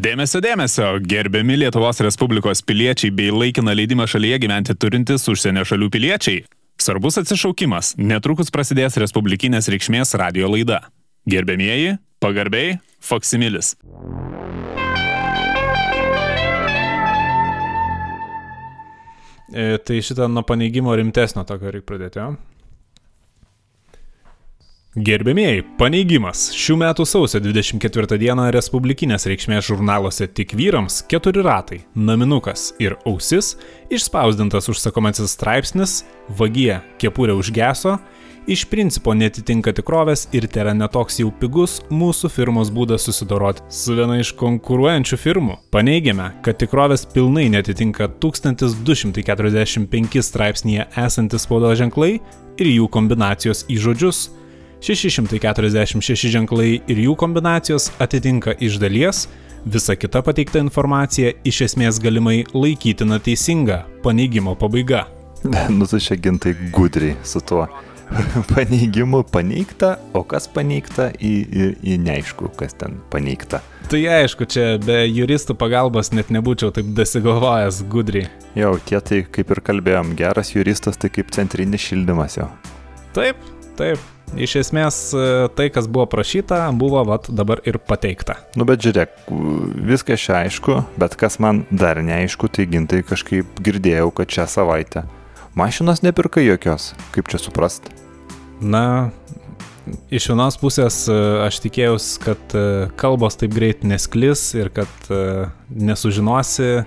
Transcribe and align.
Dėmesio, 0.00 0.40
dėmesio, 0.40 0.86
gerbiami 1.04 1.58
Lietuvos 1.60 1.98
Respublikos 2.00 2.62
piliečiai 2.64 3.10
bei 3.12 3.28
laikiną 3.34 3.74
leidimą 3.76 4.06
šalyje 4.08 4.38
gyventi 4.40 4.72
turintys 4.80 5.26
užsienio 5.28 5.60
šalių 5.68 5.90
piliečiai. 5.92 6.38
Svarbus 6.80 7.18
atsišaukimas, 7.20 7.90
netrukus 8.00 8.48
prasidės 8.54 8.96
Respublikinės 9.02 9.68
reikšmės 9.68 10.14
radio 10.16 10.48
laida. 10.48 10.78
Gerbėmieji, 11.28 11.98
pagarbiai, 12.24 12.78
Foksimilis. 13.04 13.74
E, 19.52 19.76
tai 19.84 20.00
šitą 20.00 20.30
nuo 20.32 20.46
paneigimo 20.48 20.96
rimtesnio 20.96 21.44
tokio 21.44 21.74
reikia 21.76 21.90
pradėti, 21.92 22.24
jo? 22.24 22.32
Gerbėmieji, 24.98 25.62
paneigimas. 25.78 26.48
Šių 26.50 26.74
metų 26.80 27.04
sausio 27.06 27.38
24 27.38 28.16
dieną 28.18 28.48
Respublikinės 28.50 29.22
reikšmės 29.30 29.68
žurnaluose 29.68 30.26
tik 30.34 30.50
vyrams 30.58 30.96
keturi 31.06 31.44
ratai, 31.46 31.76
naminukas 31.94 32.72
ir 32.82 32.96
ausis, 33.06 33.52
išspausdintas 33.86 34.66
užsakomasis 34.72 35.30
straipsnis, 35.36 36.02
vagie 36.26 36.80
kepurė 36.98 37.36
užgeso, 37.38 38.00
iš 38.50 38.64
principo 38.66 39.14
netitinka 39.14 39.70
tikrovės 39.78 40.26
ir 40.34 40.50
tai 40.50 40.64
yra 40.64 40.74
netoks 40.74 41.22
jau 41.22 41.30
pigus 41.38 41.78
mūsų 41.94 42.26
firmos 42.34 42.74
būdas 42.74 43.06
susidoroti 43.06 43.62
su 43.70 43.94
viena 43.94 44.18
iš 44.18 44.34
konkuruojančių 44.42 45.20
firmų. 45.22 45.54
Paneigėme, 45.70 46.32
kad 46.42 46.58
tikrovės 46.58 47.06
pilnai 47.14 47.46
netitinka 47.54 48.10
1245 48.18 50.26
straipsnėje 50.32 50.90
esantis 51.06 51.46
spaudos 51.46 51.78
ženklai 51.78 52.16
ir 52.58 52.74
jų 52.74 52.90
kombinacijos 52.90 53.70
į 53.70 53.78
žodžius 53.86 54.26
646 54.80 56.30
ženklai 56.32 56.80
ir 56.88 57.04
jų 57.04 57.14
kombinacijos 57.20 57.90
atitinka 58.00 58.54
iš 58.64 58.78
dalies, 58.80 59.26
visa 59.64 59.96
kita 59.96 60.22
pateikta 60.24 60.62
informacija 60.62 61.34
iš 61.44 61.66
esmės 61.68 62.00
galimai 62.00 62.46
laikytina 62.54 63.20
teisinga, 63.20 63.84
paneigimo 64.04 64.56
pabaiga. 64.56 65.04
Nu, 65.68 65.86
tu 65.88 66.00
čia 66.00 66.16
gintai 66.20 66.54
gudriai 66.72 67.16
su 67.24 67.40
tuo. 67.40 67.68
Paneigimu 68.54 69.22
paneigta, 69.22 69.94
o 70.16 70.24
kas 70.26 70.48
paneigta 70.50 71.10
į, 71.14 71.30
į, 71.30 71.68
į 71.92 71.98
neaišku, 72.02 72.50
kas 72.58 72.74
ten 72.80 72.98
paneigta. 73.12 73.60
Tai 73.90 74.00
aišku, 74.16 74.48
čia 74.50 74.64
be 74.82 74.98
juristų 75.06 75.54
pagalbos 75.58 76.10
net 76.14 76.32
nebūčiau 76.34 76.72
taip 76.74 76.90
dasigalvojęs 76.96 77.84
gudriai. 77.90 78.28
Jau, 78.58 78.74
tie 78.86 78.98
tai 79.04 79.22
kaip 79.30 79.54
ir 79.54 79.62
kalbėjom, 79.66 80.16
geras 80.18 80.54
juristas 80.56 80.98
tai 81.00 81.12
kaip 81.14 81.30
centrinis 81.34 81.86
šildymas 81.86 82.40
jo. 82.40 82.48
Taip, 83.14 83.38
taip. 83.80 84.08
Iš 84.30 84.52
esmės 84.60 84.98
tai, 85.58 85.66
kas 85.74 85.88
buvo 85.90 86.04
prašyta, 86.12 86.68
buvo 86.78 87.00
vat, 87.08 87.26
dabar 87.34 87.58
ir 87.66 87.80
pateikta. 87.82 88.36
Nu 88.54 88.62
bet 88.68 88.84
žiūrėk, 88.84 89.24
viskas 89.88 90.22
čia 90.22 90.36
aišku, 90.44 90.76
bet 91.00 91.16
kas 91.18 91.40
man 91.42 91.64
dar 91.74 91.98
neaišku, 92.04 92.46
tai 92.52 92.68
gintai 92.70 93.00
kažkaip 93.02 93.58
girdėjau, 93.64 94.12
kad 94.14 94.30
šią 94.30 94.46
savaitę 94.52 95.02
mašinos 95.58 96.04
nepirka 96.06 96.44
jokios. 96.44 96.92
Kaip 97.10 97.26
čia 97.32 97.40
suprast? 97.42 97.90
Na, 98.62 99.10
iš 100.14 100.28
vienos 100.30 100.60
pusės 100.60 101.02
aš 101.10 101.58
tikėjausi, 101.64 102.20
kad 102.22 102.54
kalbos 103.00 103.40
taip 103.40 103.56
greit 103.56 103.82
nesklis 103.82 104.52
ir 104.54 104.70
kad 104.76 105.10
nesužinosi, 105.74 106.84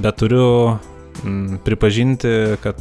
bet 0.00 0.22
turiu 0.22 0.78
mm, 1.20 1.60
pripažinti, 1.66 2.32
kad 2.64 2.80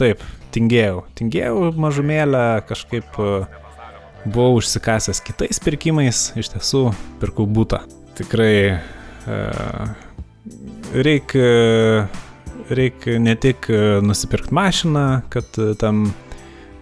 taip, 0.00 0.24
tingėjau. 0.56 1.04
Tingėjau 1.18 1.70
mažumėlę, 1.76 2.44
kažkaip 2.68 3.18
buvau 4.26 4.56
užsikasęs 4.58 5.22
kitais 5.26 5.60
pirkimais, 5.62 6.30
iš 6.38 6.52
tiesų 6.54 6.88
pirkau 7.20 7.46
būtą. 7.46 7.84
Tikrai 8.16 8.80
reikia 10.96 11.48
reik 12.70 13.06
ne 13.20 13.34
tik 13.38 13.68
nusipirkti 14.02 14.54
mašiną, 14.54 15.06
kad 15.30 15.58
tam 15.80 16.08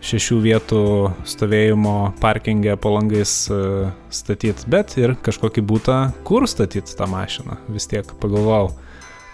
šešių 0.04 0.38
vietų 0.44 0.84
stovėjimo 1.28 2.14
parkingė 2.20 2.76
po 2.80 2.92
langais 2.96 3.32
statyti, 4.12 4.68
bet 4.70 4.96
ir 5.00 5.16
kažkokį 5.24 5.64
būtą, 5.64 5.98
kur 6.28 6.48
statyti 6.48 6.96
tą 6.96 7.08
mašiną. 7.08 7.58
Vis 7.72 7.88
tiek 7.90 8.08
pagalvojau, 8.20 8.74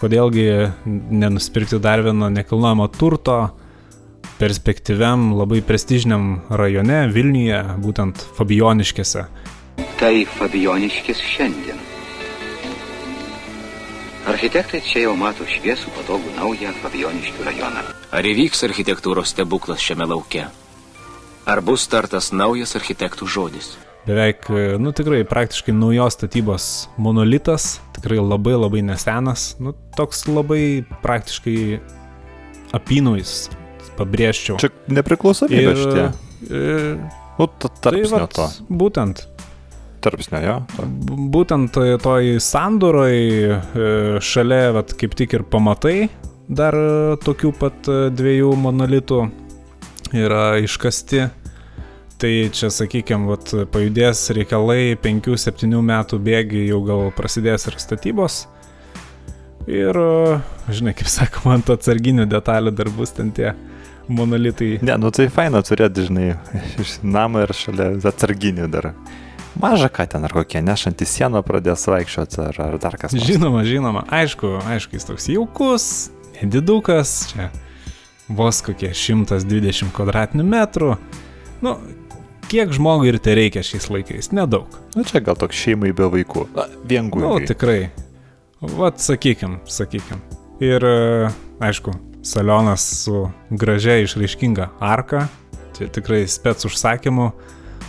kodėlgi 0.00 0.46
nenusipirkti 0.86 1.80
dar 1.82 2.02
vieno 2.04 2.30
nekilnojamo 2.32 2.86
turto, 2.94 3.36
perspektyviam, 4.40 5.34
labai 5.36 5.60
prestižiniam 5.60 6.30
rajone 6.48 7.02
Vilniuje, 7.12 7.60
būtent 7.84 8.24
Fabioniškėse. 8.38 9.26
Tai 10.00 10.14
Fabioniškės 10.38 11.20
šiandien. 11.20 11.82
Architektai 14.30 14.80
čia 14.84 15.04
jau 15.06 15.14
mato 15.18 15.44
šviesų, 15.48 15.92
patogų 15.96 16.32
naują 16.38 16.72
Fabioniškių 16.80 17.46
rajoną. 17.50 17.84
Ar 18.12 18.26
įvyks 18.32 18.64
architektūros 18.68 19.32
stebuklas 19.34 19.84
šiame 19.84 20.08
lauke? 20.08 20.46
Ar 21.48 21.60
bus 21.64 21.84
startas 21.88 22.32
naujas 22.32 22.76
architektų 22.78 23.28
žodis? 23.28 23.74
Beveik, 24.06 24.46
nu 24.80 24.92
tikrai 24.96 25.24
praktiškai 25.28 25.74
naujos 25.76 26.16
statybos 26.16 26.66
monolitas, 26.96 27.80
tikrai 27.98 28.16
labai 28.22 28.54
labai 28.56 28.80
nesenas, 28.88 29.54
nu 29.60 29.74
toks 29.96 30.24
labai 30.28 30.86
praktiškai 31.02 31.56
apynaujas, 32.76 33.50
pabrėžčiau. 33.98 34.56
Čia 34.62 34.70
nepriklausomybė 34.96 35.74
šitie. 35.76 36.06
E, 36.48 36.94
nu, 37.36 37.48
tarpsnio 37.60 37.82
tai 37.84 38.02
vat, 38.14 38.32
to. 38.38 38.48
Būtent. 38.82 39.22
Tarpsnio, 40.00 40.40
jo. 40.46 40.56
To. 40.78 40.88
Būtent 41.36 41.76
toj 42.00 42.38
sandoroj 42.40 44.22
šalia, 44.24 44.70
vat, 44.78 44.96
kaip 44.96 45.18
tik 45.18 45.36
ir 45.36 45.44
pamatai, 45.44 46.08
dar 46.48 46.76
tokių 47.20 47.52
pat 47.60 47.92
dviejų 48.16 48.54
monolitų 48.64 49.20
yra 50.16 50.56
iškasti. 50.64 51.28
Tai 52.20 52.31
čia, 52.53 52.69
sakykime, 52.69 53.38
pajudės 53.72 54.26
reikalai 54.36 54.92
5-7 55.00 55.78
metų 55.81 56.19
bėgi 56.20 56.66
jau 56.66 56.82
gal 56.84 57.06
prasidės 57.16 57.64
ir 57.70 57.78
statybos. 57.81 58.42
Ir, 59.70 59.97
žinai, 60.69 60.92
kaip 60.98 61.09
sakoma, 61.09 61.54
ant 61.56 61.70
atsarginių 61.72 62.26
detalių 62.28 62.75
dar 62.76 62.91
bus 62.92 63.14
ten 63.16 63.30
tie 63.32 63.54
monolitai. 64.12 64.75
Ne, 64.84 64.98
nu 65.00 65.09
tai 65.16 65.30
faina 65.32 65.62
turėti, 65.64 66.04
žinai, 66.10 66.26
iš 66.82 66.98
namą 67.00 67.47
ir 67.47 67.54
šalia 67.56 67.88
atsarginių 68.12 68.69
dar. 68.69 68.91
Maža 69.60 69.88
ką 69.88 70.04
ten 70.12 70.28
ar 70.28 70.36
kokie 70.36 70.60
nešantį 70.60 71.09
sieną 71.09 71.41
pradės 71.47 71.86
vaikščioti 71.88 72.44
ar, 72.44 72.60
ar 72.66 72.78
dar 72.84 73.00
kas. 73.00 73.16
Nors. 73.16 73.30
Žinoma, 73.32 73.64
žinoma, 73.64 74.04
aišku, 74.20 74.59
aišku, 74.76 75.00
jis 75.00 75.09
toks 75.09 75.30
jaukus, 75.32 75.88
nedidukas, 76.36 77.16
čia 77.32 77.48
vos 78.28 78.60
kokie 78.69 78.92
120 78.92 79.88
kvadratinių 79.97 80.47
metrų. 80.53 80.94
Nu, 81.65 81.76
kiek 82.50 82.72
žmogui 82.75 83.10
ir 83.12 83.19
tai 83.22 83.37
reikia 83.38 83.62
šiais 83.66 83.91
laikais? 83.93 84.31
Nedaug. 84.37 84.78
Na 84.97 85.04
čia 85.06 85.22
gal 85.25 85.38
toks 85.38 85.59
šeimai 85.60 85.93
be 85.97 86.09
vaikų. 86.10 86.47
Viengų. 86.88 87.22
Na, 87.22 87.34
nu, 87.37 87.48
tikrai. 87.48 87.91
Vat 88.60 89.00
sakykim, 89.00 89.59
sakykim. 89.69 90.21
Ir 90.60 90.84
aišku, 91.65 91.94
salionas 92.22 92.84
su 93.04 93.28
gražia 93.50 94.00
išraiškinga 94.04 94.71
arka. 94.81 95.26
Čia 95.76 95.88
tikrai 95.93 96.26
spets 96.28 96.69
užsakymu. 96.69 97.31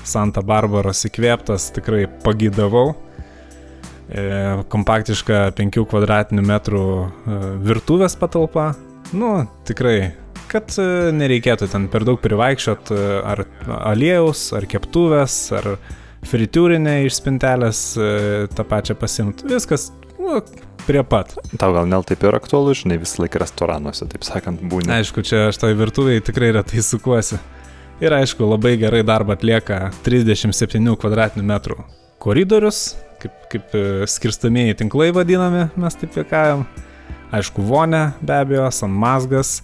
Santa 0.08 0.42
Barbaros 0.42 1.03
įkvėptas, 1.06 1.70
tikrai 1.76 2.06
pagydavau. 2.24 2.94
E, 4.12 4.24
kompaktiška 4.72 5.52
5 5.56 5.84
kvadratinių 5.92 6.44
metrų 6.48 6.86
e, 6.88 7.36
virtuvės 7.68 8.18
patalpa. 8.20 8.72
Nu, 9.16 9.46
tikrai, 9.68 10.14
kad 10.51 10.73
e, 10.79 10.85
nereikėtų 11.16 11.69
ten 11.72 11.88
per 11.91 12.06
daug 12.07 12.19
privaikščiot 12.22 12.91
e, 12.94 13.00
ar 13.34 13.44
aliejaus, 13.91 14.50
ar 14.57 14.67
keptuvės, 14.69 15.38
ar 15.57 15.75
fritiūrinę 16.28 17.01
iš 17.07 17.22
spintelės 17.22 17.85
e, 17.95 18.09
tą 18.56 18.66
pačią 18.67 18.97
pasimti. 19.00 19.47
Viskas 19.50 19.90
nu, 20.19 20.41
prie 20.85 21.03
pat. 21.08 21.34
Tau 21.61 21.72
gal 21.76 21.90
nel 21.90 22.05
taip 22.08 22.26
ir 22.28 22.37
aktualu, 22.37 22.76
žinai, 22.78 22.99
visą 23.02 23.23
laiką 23.23 23.41
restoranuose, 23.41 24.08
taip 24.11 24.28
sakant, 24.28 24.61
būni. 24.61 24.91
Aišku, 24.99 25.23
čia 25.28 25.47
aš 25.49 25.61
toj 25.64 25.78
virtuviai 25.79 26.23
tikrai 26.26 26.52
retai 26.58 26.84
sukuosi. 26.85 27.40
Ir 28.02 28.16
aišku, 28.17 28.46
labai 28.49 28.76
gerai 28.81 29.03
darbą 29.05 29.35
atlieka 29.37 29.91
37 30.05 30.96
km2 30.97 31.78
koridorius, 32.22 32.96
kaip, 33.22 33.35
kaip 33.49 33.76
skirstamieji 34.09 34.79
tinklai 34.79 35.11
vadinami, 35.14 35.67
mes 35.78 35.97
taip 36.02 36.17
juokavom. 36.17 36.66
Aišku, 37.31 37.64
vonė 37.64 38.09
be 38.26 38.35
abejo, 38.41 38.66
San 38.76 38.91
Mazgas, 38.91 39.61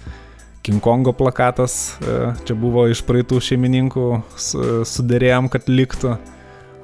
King 0.68 0.84
Kongo 0.84 1.14
plakatas, 1.16 1.96
e, 2.04 2.34
čia 2.44 2.56
buvo 2.60 2.82
iš 2.92 3.00
praeitų 3.08 3.38
šeimininkų, 3.40 4.08
sudėrėjom, 4.92 5.48
kad 5.54 5.70
liktų. 5.72 6.18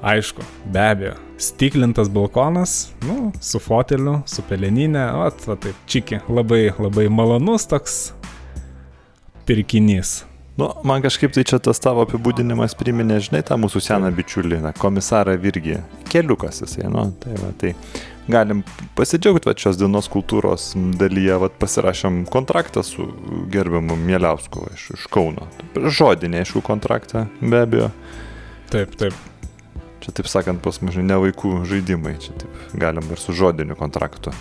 Aišku, 0.04 0.44
be 0.72 0.80
abejo, 0.80 1.12
stiklintas 1.40 2.08
balkonas, 2.12 2.94
nu, 3.04 3.28
su 3.44 3.60
foteliu, 3.60 4.18
su 4.28 4.44
peleninė, 4.48 5.04
o, 5.16 5.28
va 5.48 5.56
taip, 5.60 5.76
čiki, 5.88 6.22
labai, 6.32 6.70
labai 6.80 7.10
malonus 7.12 7.68
toks 7.68 7.98
pirkinys. 9.44 10.22
Nu, 10.56 10.70
man 10.88 11.04
kažkaip 11.04 11.36
tai 11.36 11.44
čia 11.44 11.60
tas 11.60 11.80
tavo 11.82 12.06
apibūdinimas 12.06 12.76
priminė, 12.80 13.20
žinai, 13.28 13.44
tą 13.44 13.60
mūsų 13.60 13.84
seną 13.84 14.08
bičiulį, 14.16 14.62
na, 14.64 14.72
komisarą 14.80 15.36
Virgį. 15.44 15.80
Keliukas 16.08 16.64
jisai, 16.64 16.88
nu, 16.88 17.08
tai 17.20 17.36
va, 17.40 17.52
tai 17.60 17.74
galim 18.28 18.62
pasidžiaugti 18.96 19.48
va, 19.48 19.54
šios 19.58 19.78
dienos 19.80 20.08
kultūros 20.12 20.72
dalyje, 21.00 21.36
va, 21.42 21.50
pasirašėm 21.60 22.24
kontraktą 22.32 22.84
su 22.86 23.06
gerbiamu 23.52 23.96
Mieliausku 24.00 24.66
iš, 24.74 24.88
iš 24.96 25.06
Kauno. 25.12 25.48
Žodinė, 25.74 26.44
aišku, 26.44 26.64
kontraktą, 26.64 27.26
be 27.42 27.64
abejo. 27.66 27.90
Taip, 28.72 28.96
taip. 29.00 29.16
Čia 30.04 30.12
taip 30.18 30.28
sakant, 30.28 30.60
pas 30.64 30.80
mus 30.84 30.96
ne 31.00 31.16
vaikų 31.16 31.62
žaidimai, 31.68 32.18
čia 32.20 32.36
taip 32.40 32.76
galim 32.76 33.06
ir 33.12 33.20
su 33.20 33.32
žodiniu 33.36 33.76
kontraktu 33.78 34.34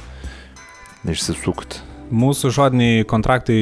išsisukti. 1.07 1.79
Mūsų 2.13 2.51
žodiniai 2.53 3.07
kontraktai 3.09 3.57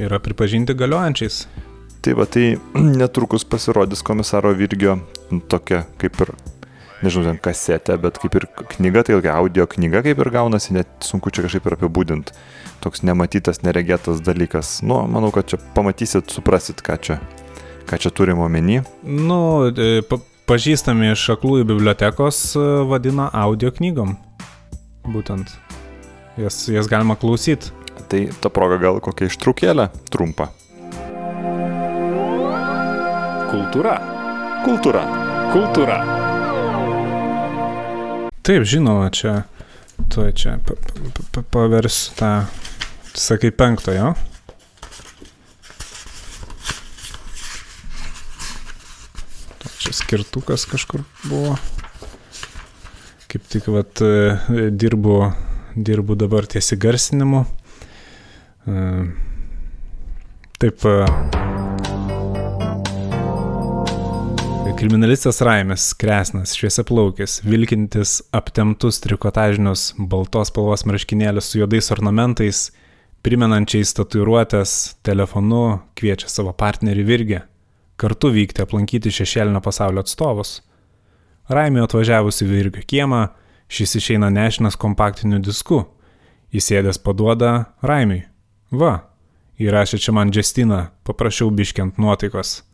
yra 0.00 0.20
pripažinti 0.22 0.74
galiojančiais. 0.78 1.44
Tai 2.02 2.14
va, 2.18 2.26
tai 2.26 2.56
netrukus 3.02 3.44
pasirodys 3.46 4.02
komisaro 4.06 4.54
Virgio 4.58 4.98
tokia 5.50 5.84
kaip 6.00 6.22
ir, 6.24 6.34
nežinau, 7.04 7.26
ten 7.30 7.38
kasetė, 7.42 7.96
bet 8.00 8.18
kaip 8.22 8.36
ir 8.38 8.46
knyga, 8.76 9.04
tai 9.06 9.16
ilgia 9.16 9.36
audio 9.36 9.66
knyga 9.70 10.02
kaip 10.06 10.22
ir 10.22 10.30
gaunasi, 10.34 10.74
net 10.76 10.90
sunku 11.04 11.32
čia 11.34 11.44
kažkaip 11.46 11.68
ir 11.68 11.76
apibūdinti. 11.78 12.36
Toks 12.82 13.04
nematytas, 13.06 13.62
neregėtas 13.66 14.22
dalykas. 14.24 14.80
Nu, 14.86 15.02
manau, 15.10 15.30
kad 15.34 15.50
čia 15.50 15.60
pamatysit, 15.76 16.32
suprasit, 16.34 16.82
ką 16.82 16.98
čia, 17.02 17.18
ką 17.90 18.00
čia 18.02 18.14
turim 18.14 18.42
omeny. 18.42 18.80
Nu, 19.02 19.70
e, 19.70 20.02
pa 20.06 20.18
pažįstami 20.50 21.12
iš 21.12 21.28
aklųjų 21.36 21.68
bibliotekos 21.74 22.42
e, 22.56 22.64
vadina 22.90 23.28
audio 23.44 23.70
knygom. 23.74 24.16
Būtent. 25.12 25.54
Jas, 26.40 26.64
jas 26.70 26.90
galima 26.90 27.18
klausyti. 27.18 27.74
Tai 28.08 28.24
ta 28.40 28.50
proga 28.52 28.78
gal 28.80 28.98
kokia 29.04 29.28
ištraukėlė 29.30 29.90
trumpa. 30.12 30.50
Kultūra. 33.52 33.98
Kultūra. 34.64 35.06
Kultūra. 35.52 36.21
Taip, 38.42 38.64
žinoma, 38.66 39.06
čia, 39.14 39.44
tu 40.10 40.24
čia 40.34 40.56
pa, 40.66 40.74
pa, 40.74 41.22
pa, 41.30 41.42
paversiu 41.46 42.14
tą, 42.18 42.30
sakai, 43.14 43.52
penktojo. 43.54 44.12
Čia 49.78 49.94
skirtukas 49.94 50.66
kažkur 50.66 51.06
buvo. 51.30 51.54
Kaip 53.30 53.46
tik, 53.46 53.70
vat, 53.70 54.02
e, 54.02 54.70
dirbu, 54.74 55.20
dirbu 55.78 56.18
dabar 56.18 56.50
ties 56.50 56.74
įgarsinimu. 56.74 57.44
E, 58.66 58.80
Taip, 60.62 60.84
Kriminalistas 64.82 65.40
Raimis 65.40 65.94
Kresnas, 65.94 66.56
šviesiaplaukis, 66.58 67.36
vilkintis 67.46 68.16
aptemtus 68.34 68.96
trikotažinius 69.04 69.92
baltos 70.10 70.50
spalvos 70.50 70.82
marškinėlius 70.90 71.52
su 71.52 71.60
juodais 71.60 71.92
ornamentais, 71.94 72.64
primenančiais 73.22 73.94
tatuiruotės, 73.94 74.74
telefonu 75.06 75.78
kviečia 75.94 76.26
savo 76.34 76.50
partnerį 76.64 77.06
Virgį 77.12 77.40
kartu 77.94 78.32
vykti 78.34 78.66
aplankyti 78.66 79.14
šešėlinio 79.14 79.62
pasaulio 79.62 80.02
atstovus. 80.02 80.56
Raimio 81.46 81.86
atvažiavus 81.86 82.42
į 82.42 82.50
Virgio 82.50 82.82
kiemą, 82.82 83.28
šis 83.70 84.00
išeina 84.02 84.34
nešinas 84.34 84.74
kompaktiniu 84.74 85.38
disku. 85.38 85.84
Įsėdęs 86.50 86.98
paduoda 87.06 87.68
Raimiui. 87.86 88.24
Va, 88.74 88.96
įrašė 89.62 90.02
čia 90.02 90.18
man 90.18 90.34
Justiną, 90.34 90.88
paprašiau 91.06 91.54
biškiant 91.54 92.02
nuotaikos. 92.02 92.64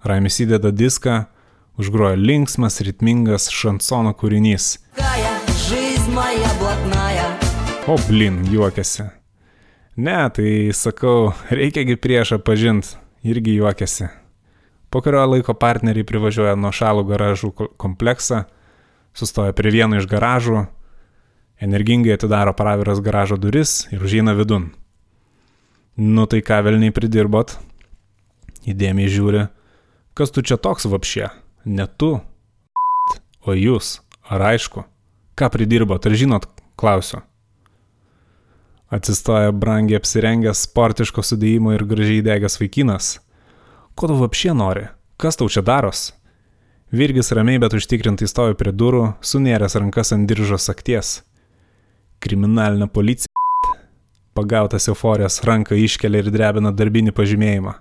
Raimis 0.00 0.46
įdeda 0.48 0.72
diską, 0.72 1.26
užgrojo 1.78 2.16
linksmas, 2.18 2.80
ritmingas 2.82 3.48
šansono 3.54 4.12
kūrinys. 4.18 4.76
O 7.88 7.96
blin, 8.08 8.42
juokiasi. 8.50 9.06
Ne, 9.96 10.16
tai 10.34 10.70
sakau, 10.74 11.32
reikiagi 11.50 11.96
priešą 11.96 12.40
pažinti, 12.42 12.98
irgi 13.22 13.54
juokiasi. 13.58 14.10
Po 14.90 15.02
kurio 15.04 15.24
laiko 15.26 15.54
partneriai 15.54 16.06
privažiuoja 16.06 16.56
nuo 16.58 16.72
šalų 16.74 17.06
garažų 17.08 17.52
kompleksą, 17.80 18.44
sustoja 19.14 19.54
prie 19.56 19.72
vieno 19.74 19.98
iš 19.98 20.06
garažų, 20.10 20.66
energingai 21.62 22.14
atidaro 22.16 22.54
praviras 22.58 23.02
garažo 23.04 23.38
duris 23.38 23.84
ir 23.92 24.02
užeina 24.04 24.34
vidun. 24.38 24.70
Nu 25.98 26.26
tai 26.30 26.42
ką 26.46 26.62
velniai 26.66 26.94
pridirbot? 26.94 27.58
Įdėmiai 28.68 29.10
žiūri. 29.10 29.48
Kas 30.14 30.34
tu 30.34 30.42
čia 30.46 30.58
toks 30.58 30.86
vapšė? 30.86 31.28
Ne 31.68 31.84
tu, 31.84 32.14
o 33.44 33.52
jūs, 33.52 33.98
ar 34.24 34.40
aišku? 34.54 34.86
Ką 35.36 35.48
pridirbot, 35.52 36.06
ar 36.08 36.14
žinot, 36.16 36.46
klausiu. 36.80 37.18
Atsistoja 38.88 39.52
brangiai 39.52 39.98
apsirengęs 40.00 40.62
sportiško 40.64 41.20
sudėjimo 41.20 41.74
ir 41.76 41.84
gražiai 41.84 42.22
degęs 42.24 42.56
vaikinas. 42.56 43.08
Ko 43.92 44.08
tu 44.08 44.16
vapšė 44.16 44.54
nori? 44.56 44.86
Kas 45.20 45.36
tau 45.36 45.50
čia 45.52 45.60
daros? 45.60 46.14
Virgis 46.88 47.28
ramiai 47.36 47.60
bet 47.60 47.76
užtikrintai 47.76 48.30
stovi 48.30 48.56
prie 48.56 48.72
durų, 48.72 49.02
sunėręs 49.20 49.76
rankas 49.76 50.14
ant 50.16 50.24
diržo 50.30 50.56
sakties. 50.56 51.18
Kriminalinė 52.24 52.88
policija. 52.88 53.28
Pagautas 54.32 54.88
euforijos 54.88 55.42
ranką 55.44 55.76
iškelia 55.76 56.24
ir 56.24 56.32
drebina 56.32 56.72
darbinį 56.72 57.12
pažymėjimą. 57.12 57.76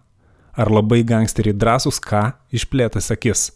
Ar 0.59 0.73
labai 0.75 1.05
gangsteriai 1.07 1.55
drąsūs 1.55 2.01
ką? 2.03 2.25
Išplėtas 2.51 3.13
akis. 3.15 3.53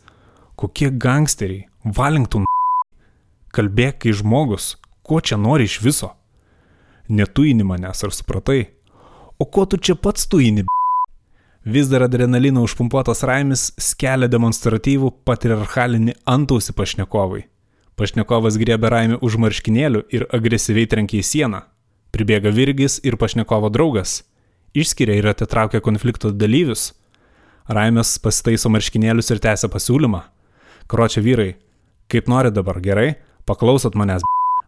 Kokie 0.62 0.92
gangsteriai? 0.94 1.64
Valington. 1.98 2.44
Kalbėk, 3.50 3.96
kai 4.04 4.12
žmogus. 4.14 4.76
Ko 5.02 5.18
čia 5.18 5.34
nori 5.42 5.66
iš 5.66 5.80
viso? 5.82 6.12
Netuini 7.10 7.66
manęs, 7.66 8.04
ar 8.06 8.12
supratai? 8.14 8.68
O 9.42 9.48
ko 9.50 9.64
tu 9.66 9.80
čia 9.82 9.96
pats 9.98 10.28
tuini? 10.30 10.68
Vis 11.66 11.90
dar 11.90 12.06
adrenalino 12.06 12.62
užpumpuotas 12.62 13.24
Raimis 13.26 13.64
skelia 13.82 14.30
demonstratyvų 14.30 15.10
patriarchalinį 15.26 16.14
antausį 16.30 16.76
pašnekovui. 16.78 17.42
Pašnekovas 17.98 18.60
griebė 18.62 18.92
Raimį 18.94 19.18
už 19.26 19.40
marškinėlių 19.42 20.04
ir 20.14 20.28
agresyviai 20.30 20.92
trenkia 20.92 21.24
į 21.24 21.30
sieną. 21.32 21.64
Pribėga 22.14 22.52
Virgis 22.54 23.00
ir 23.02 23.18
pašnekovo 23.18 23.74
draugas. 23.74 24.20
Išskiria 24.78 25.18
ir 25.18 25.32
atitraukia 25.34 25.82
konflikto 25.82 26.30
dalyvius. 26.30 26.92
Raimės 27.66 28.14
pasitaiso 28.22 28.70
marškinėlius 28.70 29.34
ir 29.34 29.42
tęsia 29.42 29.72
pasiūlymą. 29.74 30.22
Kročia 30.92 31.22
vyrai, 31.24 31.54
kaip 32.12 32.28
nori 32.28 32.50
dabar, 32.52 32.82
gerai, 32.84 33.14
paklausot 33.48 33.96
manęs, 33.96 34.26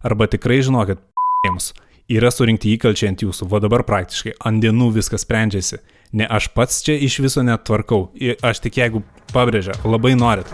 arba 0.08 0.30
tikrai 0.32 0.62
žinokit, 0.64 1.02
jums, 1.44 1.74
yra 2.08 2.30
surinkti 2.32 2.72
įkalčiai 2.78 3.10
ant 3.12 3.26
jūsų, 3.26 3.50
o 3.52 3.60
dabar 3.60 3.84
praktiškai 3.84 4.38
ant 4.48 4.64
dienų 4.64 4.88
viskas 4.96 5.26
sprendžiasi. 5.28 5.82
Ne 6.16 6.30
aš 6.32 6.48
pats 6.56 6.80
čia 6.86 6.96
iš 6.96 7.20
viso 7.26 7.44
net 7.44 7.66
tvarkau, 7.68 8.06
aš 8.40 8.64
tik 8.64 8.80
jeigu 8.80 9.04
pabrėžia, 9.34 9.76
labai 9.84 10.14
norit, 10.16 10.48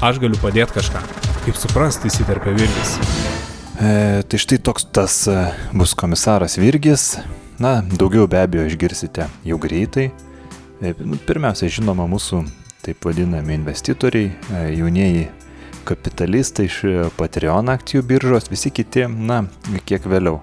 aš 0.00 0.22
galiu 0.24 0.40
padėti 0.40 0.78
kažką. 0.78 1.04
Kaip 1.44 1.60
suprast, 1.60 2.08
įsiterpia 2.08 2.56
Virgis. 2.56 2.96
E, 3.76 4.24
tai 4.24 4.40
štai 4.40 4.62
toks 4.64 4.88
tas 4.88 5.20
e, 5.28 5.38
bus 5.76 5.92
komisaras 5.92 6.56
Virgis. 6.56 7.18
Na, 7.60 7.82
daugiau 7.84 8.24
be 8.24 8.40
abejo 8.40 8.70
išgirsite 8.72 9.28
jau 9.44 9.60
greitai. 9.60 10.08
E, 10.80 10.96
nu, 11.04 11.20
pirmiausia, 11.28 11.68
žinoma, 11.68 12.08
mūsų 12.08 12.46
taip 12.84 13.04
vadinami 13.04 13.54
investitoriai, 13.54 14.30
e, 14.52 14.60
jaunieji 14.76 15.26
kapitalistai 15.88 16.68
iš 16.68 16.78
e, 16.84 16.92
Patreon 17.16 17.72
akcijų 17.72 18.04
biržos, 18.08 18.50
visi 18.52 18.72
kiti, 18.74 19.06
na, 19.08 19.44
kiek 19.88 20.04
vėliau. 20.08 20.40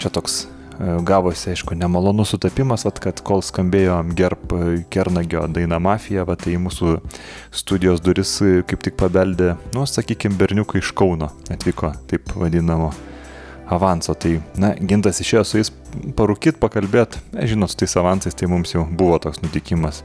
Čia 0.00 0.12
toks 0.14 0.40
e, 0.44 0.92
gavosi, 1.06 1.50
aišku, 1.52 1.74
nemalonus 1.78 2.30
sutapimas, 2.34 2.86
vat, 2.86 3.00
kad 3.02 3.22
kol 3.26 3.42
skambėjo 3.46 4.00
gerb 4.18 4.54
Kernagio 4.92 5.44
daina 5.50 5.80
Mafija, 5.82 6.26
va, 6.28 6.38
tai 6.38 6.54
į 6.56 6.64
mūsų 6.68 6.96
studijos 7.62 8.02
duris 8.06 8.36
kaip 8.70 8.86
tik 8.86 8.98
pabeldė, 9.00 9.56
nu, 9.74 9.86
sakykime, 9.86 10.38
berniukai 10.38 10.82
iš 10.82 10.92
Kauno 10.98 11.32
atvyko, 11.50 11.94
taip 12.10 12.30
vadinamo 12.38 12.92
avanso. 13.70 14.14
Tai, 14.18 14.36
na, 14.58 14.76
gintas 14.78 15.18
išėjo 15.22 15.42
su 15.46 15.58
jais 15.58 15.72
parūkit, 16.18 16.62
pakalbėt, 16.62 17.18
žinot, 17.50 17.74
su 17.74 17.82
tais 17.82 17.98
avansais 17.98 18.38
tai 18.38 18.50
mums 18.50 18.74
jau 18.74 18.86
buvo 18.86 19.18
toks 19.22 19.42
nutikimas 19.42 20.04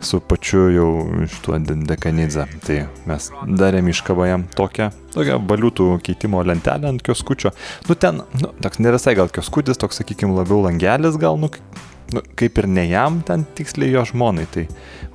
su 0.00 0.20
pačiu 0.20 0.68
jau 0.70 0.88
šituo 1.26 1.58
De- 1.58 1.74
dekanidze. 1.88 2.46
Tai 2.66 2.78
mes 3.08 3.30
darėm 3.58 3.88
iškabą 3.90 4.28
jam 4.30 4.44
tokią, 4.54 4.90
tokią 5.14 5.38
valiutų 5.50 5.88
keitimo 6.06 6.42
lentelę 6.46 6.88
ant 6.92 7.02
kioskučio. 7.02 7.50
Nu 7.88 7.94
ten, 7.98 8.22
nu, 8.40 8.52
toks 8.62 8.78
ne 8.78 8.92
visai 8.94 9.16
gal 9.18 9.28
kioskutis, 9.32 9.80
toks, 9.80 9.98
sakykime, 10.02 10.34
labiau 10.36 10.62
langelis 10.66 11.18
gal, 11.18 11.38
nu, 11.40 11.50
nu, 12.14 12.22
kaip 12.38 12.58
ir 12.62 12.68
ne 12.70 12.86
jam, 12.88 13.20
ten 13.26 13.44
tiksliai 13.58 13.90
jo 13.96 14.04
žmonai. 14.12 14.46
Tai 14.54 14.68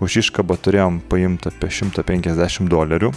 už 0.03 0.19
iškabą 0.25 0.59
turėjom 0.59 0.99
paimti 1.09 1.47
apie 1.51 1.71
150 1.71 2.67
dolerių. 2.71 3.13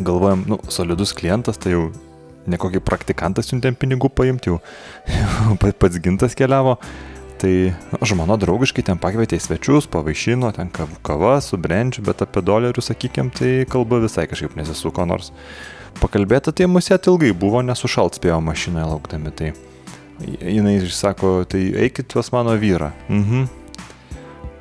Galvojam, 0.00 0.46
nu, 0.48 0.60
solidus 0.70 1.12
klientas, 1.12 1.58
tai 1.60 1.74
jau 1.74 1.90
ne 2.48 2.56
kokį 2.56 2.80
praktikantą 2.86 3.42
siuntėm 3.44 3.74
pinigų 3.76 4.08
paimti, 4.16 4.54
jau 4.54 4.60
pa- 5.60 5.74
pats 5.76 5.98
gintas 6.00 6.38
keliavo. 6.38 6.78
Tai 7.40 7.72
žmona 8.04 8.36
draugiškai 8.36 8.82
ten 8.84 8.98
pakvietė 9.00 9.38
į 9.40 9.44
svečius, 9.46 9.86
pavaišino, 9.88 10.50
ten 10.52 10.68
kav- 10.68 10.98
kava 11.06 11.38
su 11.40 11.56
brendžiu, 11.56 12.02
bet 12.04 12.20
apie 12.20 12.42
dolerių, 12.44 12.84
sakykime, 12.84 13.32
tai 13.32 13.52
kalba 13.64 14.02
visai 14.02 14.26
kažkaip 14.28 14.58
nesisuko, 14.60 15.06
nors 15.08 15.30
pakalbėti 16.02 16.52
tai 16.52 16.68
musėt 16.68 17.08
ilgai 17.08 17.32
buvo, 17.32 17.62
nesušalt 17.64 18.20
spėjo 18.20 18.42
mašinoje 18.44 18.90
laukdami. 18.92 19.32
Tai 19.32 19.52
jinai 20.44 20.76
sako, 20.92 21.46
tai 21.48 21.62
eikit 21.86 22.12
pas 22.12 22.28
mano 22.36 22.52
vyrą. 22.60 22.92
Mhm. 23.08 23.48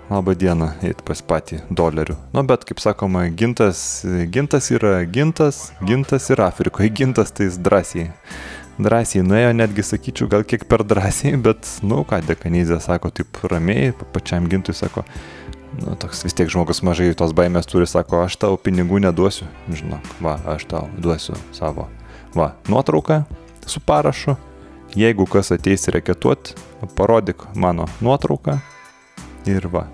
Labą 0.10 0.34
dieną, 0.34 0.72
eit 0.82 1.04
pas 1.06 1.20
patį 1.22 1.60
dolerių. 1.70 2.16
Nu, 2.34 2.42
bet 2.48 2.64
kaip 2.66 2.80
sakoma, 2.82 3.28
gintas, 3.30 4.02
gintas 4.34 4.72
yra 4.74 5.04
gintas, 5.06 5.68
gintas 5.86 6.32
yra 6.34 6.48
Afrikoje, 6.50 6.90
gintas 7.00 7.30
tai 7.36 7.52
drąsiai. 7.54 8.08
Drąsiai 8.80 9.24
nuėjo, 9.28 9.52
netgi 9.60 9.84
sakyčiau, 9.84 10.30
gal 10.32 10.46
kiek 10.48 10.64
per 10.70 10.86
drąsiai, 10.88 11.36
bet, 11.44 11.68
nu 11.84 12.06
ką, 12.08 12.22
dekanizė 12.30 12.78
sako, 12.80 13.12
taip 13.12 13.42
ramiai, 13.52 13.92
pa- 13.92 14.08
pačiam 14.16 14.48
gintui 14.48 14.72
sako, 14.78 15.04
nu, 15.82 15.98
toks 16.00 16.24
vis 16.24 16.36
tiek 16.38 16.48
žmogus 16.52 16.80
mažai 16.88 17.10
tos 17.20 17.34
baimės 17.36 17.68
turi, 17.68 17.88
sako, 17.92 18.22
aš 18.24 18.38
tau 18.40 18.56
pinigų 18.56 19.02
neduosiu, 19.04 19.50
žinok, 19.68 20.08
va, 20.24 20.38
aš 20.56 20.64
tau 20.72 20.88
duosiu 20.96 21.36
savo, 21.52 21.90
va, 22.38 22.54
nuotrauką 22.72 23.26
su 23.68 23.84
parašu, 23.84 24.38
jeigu 24.96 25.28
kas 25.28 25.52
ateis 25.52 25.84
reketuot, 25.92 26.56
parodyk 26.96 27.50
mano 27.60 27.90
nuotrauką 28.00 28.62
ir 29.52 29.68
va. 29.68 29.90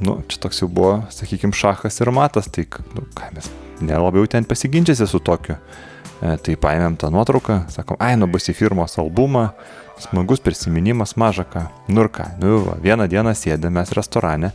Nu, 0.00 0.22
čia 0.26 0.40
toks 0.42 0.64
jau 0.64 0.66
buvo, 0.72 1.02
sakykime, 1.12 1.52
šachas 1.54 2.00
ir 2.00 2.10
matas, 2.16 2.48
tai, 2.50 2.64
nu, 2.96 3.04
ką 3.14 3.28
mes 3.36 3.52
nelabai 3.84 4.24
ten 4.32 4.48
pasiginčiasi 4.48 5.06
su 5.06 5.20
tokiu. 5.22 5.60
E, 6.24 6.36
tai 6.40 6.56
paėmėm 6.56 6.96
tą 7.00 7.10
nuotrauką, 7.12 7.64
sakom, 7.74 7.98
ai, 8.00 8.14
nu 8.16 8.28
bus 8.30 8.48
į 8.48 8.54
firmos 8.56 8.96
albumą, 9.00 9.50
smagus 10.00 10.40
prisiminimas 10.44 11.18
maža 11.20 11.44
ką. 11.44 11.66
Nu 11.92 12.06
ir 12.06 12.12
ką, 12.14 12.30
nu 12.40 12.62
va, 12.64 12.78
vieną 12.80 13.10
dieną 13.12 13.34
sėdėm 13.36 13.76
mes 13.76 13.92
restorane. 13.96 14.54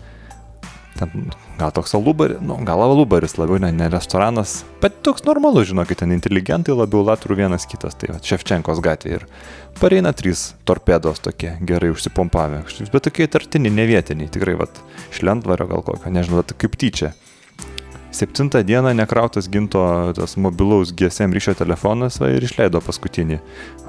Ten, 0.97 1.29
gal 1.59 1.69
toks 1.71 1.93
alubaris, 1.95 2.41
nu, 2.43 2.57
gal 2.67 2.81
alubaris 2.83 3.37
labiau, 3.37 3.59
ne, 3.61 3.69
ne 3.71 3.85
restoranas, 3.93 4.63
bet 4.81 4.97
toks 5.05 5.23
normalus, 5.27 5.69
žinokit, 5.69 6.01
ten 6.01 6.11
inteligentai 6.11 6.73
labiau 6.75 7.05
latrų 7.07 7.37
vienas 7.39 7.69
kitas, 7.69 7.95
tai 8.01 8.09
va, 8.11 8.17
Ševčenkos 8.25 8.81
gatvė 8.83 9.19
ir 9.19 9.27
pareina 9.79 10.11
trys 10.11 10.49
torpedos 10.67 11.21
tokie 11.23 11.53
gerai 11.69 11.93
užsipompavę, 11.93 12.65
bet 12.65 13.05
tokie 13.05 13.29
tartiniai, 13.31 13.77
ne 13.77 13.87
vietiniai, 13.93 14.33
tikrai, 14.33 14.57
va, 14.59 14.67
iš 15.05 15.21
lentvario 15.23 15.69
gal 15.69 15.85
kokio, 15.85 16.11
nežinau, 16.11 16.41
vat 16.41 16.57
kaip 16.59 16.75
tyčia. 16.81 17.13
Septintą 18.11 18.63
dieną 18.63 18.93
nekrautas 18.93 19.47
ginto 19.49 20.13
tas 20.15 20.37
mobilaus 20.37 20.91
GSM 20.91 21.33
ryšio 21.33 21.53
telefonas 21.55 22.17
va, 22.19 22.31
ir 22.33 22.43
išleido 22.43 22.81
paskutinį. 22.81 23.37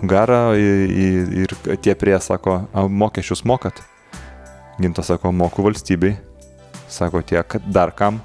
Garą 0.02 0.52
į- 0.60 1.44
ir 1.44 1.54
tie 1.80 1.94
prie 1.94 2.18
sako, 2.20 2.66
"A, 2.74 2.84
mokesčius 2.88 3.44
mokat. 3.44 3.80
Gintas 4.80 5.06
sako, 5.06 5.32
moku 5.32 5.62
valstybei. 5.62 6.16
Sako 6.88 7.22
tie, 7.22 7.42
kad 7.42 7.62
dar 7.72 7.90
kam. 7.92 8.20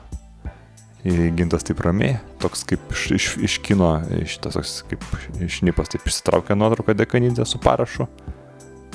Ir 1.04 1.32
Gintas 1.32 1.64
taip 1.64 1.80
ramiai, 1.80 2.18
toks 2.40 2.64
kaip 2.66 2.80
iš, 2.92 3.12
iš, 3.12 3.38
iš 3.38 3.58
kino, 3.62 4.02
iš 4.22 4.38
tas 4.42 4.54
toks 4.54 4.84
kaip 4.90 5.04
išnipas, 5.40 5.88
taip 5.90 6.02
išsitraukė 6.02 6.56
nuotrauką 6.58 6.94
dekanidė 6.96 7.46
su 7.46 7.58
parašu. 7.60 8.08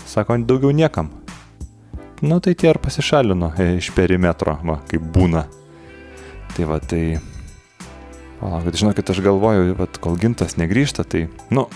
Sako, 0.07 0.37
daugiau 0.39 0.73
niekam. 0.73 1.11
Nu 2.23 2.41
tai 2.41 2.55
tie 2.55 2.71
ir 2.71 2.79
pasišalino 2.79 3.53
e, 3.59 3.77
iš 3.79 3.91
perimetro, 3.95 4.59
va, 4.65 4.81
kaip 4.89 5.01
būna. 5.01 5.45
Tai 6.57 6.69
va, 6.71 6.81
tai... 6.83 7.05
Palaukit, 8.41 8.79
žinokit, 8.81 9.11
aš 9.13 9.19
galvoju, 9.21 9.75
vat, 9.77 9.99
kol 10.01 10.15
gintas 10.17 10.57
negrįžta, 10.57 11.05
tai, 11.05 11.27
nu, 11.53 11.67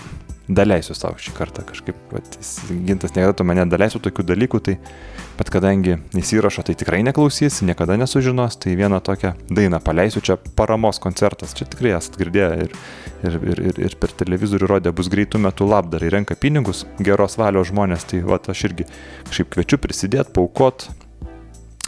daleisiu 0.47 0.95
savo 0.97 1.17
šį 1.21 1.33
kartą 1.37 1.63
kažkaip, 1.65 1.97
vat, 2.13 2.37
jis- 2.39 2.71
gintas 2.85 3.15
negalėtų 3.15 3.45
mane 3.47 3.65
daleisiu 3.69 4.01
tokių 4.03 4.25
dalykų, 4.29 4.61
tai, 4.65 4.75
bet 5.39 5.49
kadangi 5.53 5.99
jis 6.13 6.33
įrašo, 6.37 6.65
tai 6.65 6.75
tikrai 6.77 7.01
neklausys, 7.05 7.61
niekada 7.65 7.97
nesužinos, 8.01 8.57
tai 8.61 8.75
vieną 8.77 9.01
tokią 9.05 9.33
dainą 9.49 9.81
paleisiu, 9.85 10.21
čia 10.25 10.37
paramos 10.57 11.01
koncertas, 11.01 11.55
čia 11.57 11.69
tikrai 11.69 11.95
esat 11.97 12.17
girdėję 12.21 12.51
ir, 12.65 12.75
ir, 13.25 13.39
ir, 13.39 13.63
ir, 13.71 13.81
ir 13.89 13.97
per 14.01 14.13
televizorių 14.25 14.69
rodė, 14.75 14.93
bus 14.95 15.09
greitų 15.13 15.41
metų 15.45 15.69
labdarai, 15.69 16.13
renka 16.17 16.37
pinigus, 16.37 16.85
geros 16.97 17.39
valios 17.41 17.71
žmonės, 17.71 18.09
tai 18.11 18.21
va, 18.25 18.41
aš 18.41 18.67
irgi 18.69 18.89
kažkaip 19.29 19.53
kviečiu 19.57 19.81
prisidėti, 19.81 20.33
paukot, 20.37 20.89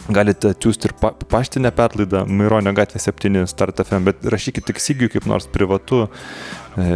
Galite 0.08 0.54
atsiųsti 0.54 0.88
ir 0.88 0.94
pa 0.96 1.10
paštinę 1.12 1.68
perlaidą 1.76 2.22
Maironio 2.32 2.72
gatvė 2.76 3.00
7 3.02 3.42
Start 3.50 3.82
FM, 3.84 4.06
bet 4.06 4.22
rašykit 4.32 4.64
tik 4.70 4.80
Sigiui 4.80 5.10
kaip 5.12 5.26
nors 5.28 5.44
privatu, 5.52 6.06
e, 6.80 6.86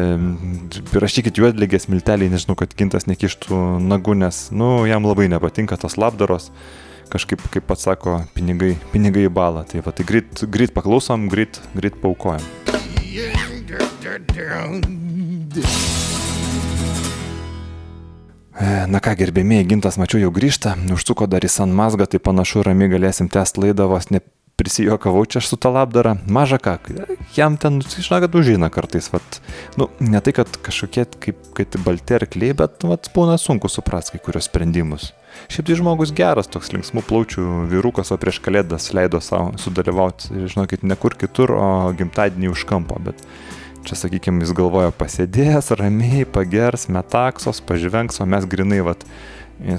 rašykit 1.05 1.37
juodligės 1.43 1.91
milteliai, 1.93 2.33
nežinau, 2.33 2.57
kad 2.57 2.73
gintas 2.79 3.05
nekištų 3.11 3.59
nagų, 3.85 4.17
nes, 4.25 4.47
nu, 4.57 4.87
jam 4.89 5.05
labai 5.05 5.29
nepatinka 5.29 5.77
tos 5.83 5.99
labdaros, 6.01 6.49
kažkaip, 7.13 7.45
kaip 7.53 7.69
pats 7.69 7.85
sako, 7.85 8.23
pinigai, 8.33 8.73
pinigai 8.95 9.27
į 9.29 9.35
balą. 9.37 9.67
Tai 9.69 9.85
va, 9.85 9.93
tai 9.93 10.09
greit, 10.09 10.47
greit 10.49 10.73
paklausom, 10.73 11.29
greit, 11.33 11.61
greit 11.77 12.01
paukojam. 12.01 12.41
E, 15.53 16.12
Na 18.61 19.01
ką, 19.01 19.15
gerbėmiai, 19.17 19.65
gintas 19.65 19.97
mačiau 19.97 20.21
jau 20.27 20.31
grįžta, 20.35 20.75
užsuko 20.93 21.25
dar 21.31 21.45
į 21.45 21.49
San 21.53 21.73
Mazgą, 21.77 22.05
tai 22.11 22.21
panašu 22.21 22.65
ramiai 22.67 22.93
galėsim 22.93 23.31
tęsti 23.33 23.63
laidą, 23.65 23.87
vos 23.89 24.11
ne 24.13 24.21
prisijokavau 24.61 25.25
čia 25.27 25.41
su 25.41 25.57
tą 25.57 25.73
labdarą. 25.73 26.19
Maža 26.29 26.59
ką, 26.63 26.77
jam 27.37 27.57
ten, 27.57 27.81
žinau, 27.81 28.21
kad 28.23 28.37
užina 28.37 28.69
kartais, 28.73 29.09
vat, 29.13 29.41
nu, 29.81 29.89
ne 30.05 30.21
tai, 30.21 30.35
kad 30.37 30.53
kažkokie 30.65 31.07
kaip, 31.25 31.41
kaip 31.57 31.79
balti 31.87 32.19
arkliai, 32.19 32.53
bet, 32.59 32.85
vat, 32.87 33.09
būna 33.17 33.39
sunku 33.41 33.71
suprasti 33.73 34.19
kai 34.19 34.23
kurios 34.27 34.51
sprendimus. 34.51 35.11
Šiaip 35.49 35.71
tai 35.71 35.79
žmogus 35.81 36.13
geras, 36.13 36.51
toks 36.53 36.75
linksmų 36.75 37.03
plaučių 37.09 37.47
vyrukas, 37.73 38.13
o 38.13 38.21
prieš 38.21 38.43
kalėdas 38.45 38.91
leido 38.93 39.23
savo 39.25 39.57
sudalyvauti, 39.59 40.45
žinokit, 40.53 40.85
ne 40.85 40.99
kur 41.01 41.17
kitur, 41.17 41.57
o 41.57 41.69
gimtadienį 41.97 42.53
už 42.53 42.67
kampo, 42.69 43.01
bet 43.01 43.25
Čia, 43.83 43.97
sakykime, 43.99 44.45
jis 44.45 44.53
galvoja 44.55 44.93
pasėdės, 44.95 45.73
ramiai, 45.75 46.23
pagers, 46.29 46.87
metaksos, 46.93 47.59
pažvengs, 47.67 48.21
o 48.23 48.27
mes 48.31 48.45
grinai, 48.47 48.79
vat, 48.87 49.03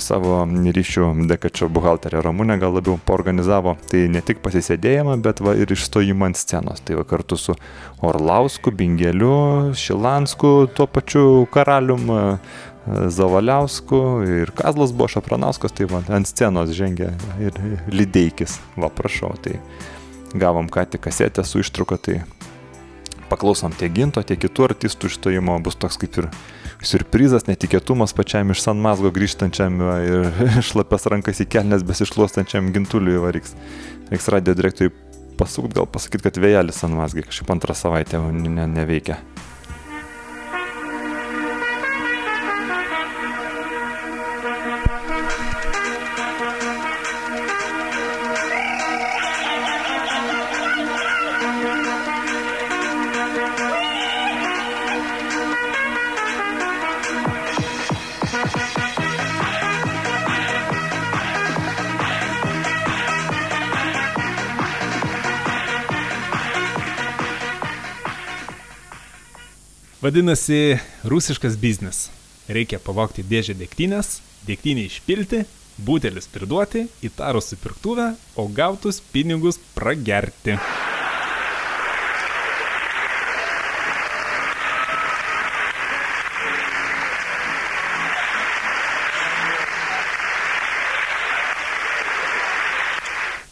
savo 0.03 0.41
ryšių 0.47 1.07
dėka 1.27 1.51
čia 1.53 1.67
buhalterė 1.71 2.21
Ramūnė 2.23 2.57
gal 2.61 2.75
labiau 2.75 2.97
porganizavo, 3.07 3.75
tai 3.91 4.05
ne 4.11 4.21
tik 4.25 4.41
pasisėdėjimą, 4.43 5.17
bet 5.23 5.39
va, 5.43 5.55
ir 5.55 5.71
išstojimą 5.71 6.31
ant 6.31 6.39
scenos. 6.39 6.83
Tai 6.83 6.99
va 6.99 7.07
kartu 7.07 7.39
su 7.39 7.55
Orlausku, 8.03 8.71
Bingeliu, 8.75 9.71
Šilansku, 9.75 10.53
tuo 10.75 10.87
pačiu 10.87 11.25
karalium, 11.53 12.11
e, 12.11 12.21
Zavaliausku 13.07 13.97
ir 14.27 14.51
Kazlas 14.55 14.91
buvo 14.91 15.07
Šapranauskas, 15.11 15.71
tai 15.75 15.87
va, 15.87 16.03
ant 16.11 16.27
scenos 16.27 16.75
žengė 16.75 17.13
ir 17.39 17.59
Lideikis. 17.87 18.59
Va, 18.75 18.91
prašau, 18.91 19.31
tai 19.43 19.61
gavom 20.35 20.67
ką 20.67 20.89
tik 20.91 21.07
kasetę 21.07 21.47
su 21.47 21.63
ištruko, 21.63 21.95
tai 21.95 22.21
paklausom 23.33 23.73
tiek 23.77 23.93
ginto, 23.95 24.21
tiek 24.21 24.39
kitų 24.45 24.69
artistų 24.69 25.09
išstojimo, 25.09 25.57
bus 25.65 25.79
toks 25.79 25.97
kaip 26.01 26.21
ir 26.21 26.29
surprizas, 26.83 27.47
netikėtumas 27.49 28.13
pačiam 28.15 28.51
iš 28.53 28.61
San 28.63 28.81
Mazgo 28.83 29.11
grįžtančiam 29.15 29.79
ir 30.03 30.29
šlapės 30.69 31.09
rankas 31.11 31.41
į 31.41 31.49
kelnes 31.55 31.85
besišluostančiam 31.87 32.69
gintuliui 32.75 33.21
varyks. 33.23 33.57
Reiks 34.11 34.29
radio 34.31 34.55
direktoriui 34.57 34.93
pasukt, 35.39 35.73
gal 35.73 35.87
pasakyti, 35.89 36.27
kad 36.27 36.37
vėjelis 36.43 36.83
San 36.83 36.93
Mazgai 36.97 37.25
kažkaip 37.25 37.55
antrą 37.55 37.75
savaitę 37.77 38.21
ne, 38.21 38.67
neveikia. 38.77 39.17
Vadinasi, 70.03 70.77
rusiškas 71.03 71.53
biznis. 71.55 72.09
Reikia 72.51 72.75
pavokti 72.83 73.23
dėžę 73.23 73.53
dėktynės, 73.55 74.17
dėktynę 74.43 74.81
išpilti, 74.89 75.45
butelis 75.79 76.25
priduoti, 76.27 76.81
įtarus 77.07 77.47
supirktuvę, 77.53 78.09
o 78.35 78.43
gautus 78.51 78.99
pinigus 79.13 79.61
pragerti. 79.71 80.57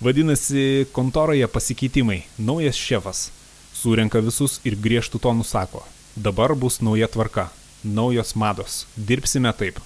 Vadinasi, 0.03 0.67
kontoroje 0.91 1.47
pasikeitimai. 1.47 2.25
Naujas 2.35 2.75
šefas. 2.75 3.29
Surenka 3.71 4.19
visus 4.19 4.59
ir 4.67 4.75
griežtų 4.75 5.23
tonų 5.23 5.47
sako. 5.47 5.87
Dabar 6.15 6.55
bus 6.55 6.81
nauja 6.81 7.07
tvarka. 7.07 7.49
Naujos 7.83 8.35
mados. 8.35 8.85
Dirbsime 8.95 9.53
taip. 9.53 9.79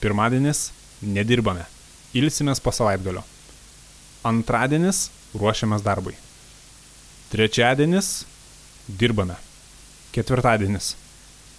Pirmadienis- 0.00 0.70
nedirbame. 1.02 1.66
ilsimės 2.14 2.60
po 2.62 2.70
savaitgalio. 2.70 3.24
Antradienis 4.22 5.10
ruošiamės 5.34 5.82
darbui. 5.82 6.14
Trečiadienis 7.30 8.24
dirbame. 8.86 9.34
Ketvirtadienis 10.12 10.94